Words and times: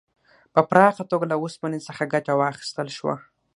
په 0.53 0.61
پراخه 0.69 1.03
توګه 1.11 1.25
له 1.31 1.35
اوسپنې 1.41 1.79
څخه 1.87 2.03
ګټه 2.13 2.33
واخیستل 2.35 2.87
شوه. 2.97 3.15